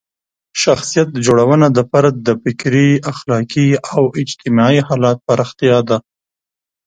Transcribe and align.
شخصیت 0.61 1.09
جوړونه 1.25 1.67
د 1.77 1.79
فرد 1.91 2.15
د 2.27 2.29
فکري، 2.43 2.89
اخلاقي 3.11 3.69
او 3.93 4.03
اجتماعي 4.21 4.81
حالت 4.87 5.17
پراختیا 5.27 5.77
ده. 5.89 5.97